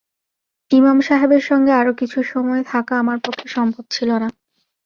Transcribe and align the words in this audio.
ইমাম 0.71 0.97
সাহেবের 1.01 1.43
সঙ্গে 1.49 1.71
আরো 1.71 1.91
কিছু 1.93 2.19
সময় 2.23 2.63
থাকা 2.67 2.93
আমার 2.97 3.17
পক্ষে 3.25 3.47
সম্ভব 3.47 3.83
ছিল 3.91 4.09
না। 4.17 4.29